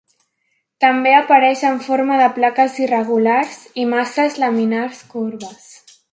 També 0.83 1.11
apareix 1.17 1.59
en 1.71 1.75
forma 1.87 2.17
de 2.21 2.29
plaques 2.37 2.79
irregulars 2.85 3.59
i 3.83 3.85
masses 3.91 4.39
laminars 4.45 5.03
corbes. 5.13 5.69